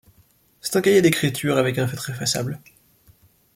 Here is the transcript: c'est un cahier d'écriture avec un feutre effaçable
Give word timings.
c'est 0.61 0.77
un 0.77 0.81
cahier 0.81 1.03
d'écriture 1.03 1.57
avec 1.59 1.77
un 1.77 1.85
feutre 1.85 2.09
effaçable 2.09 2.59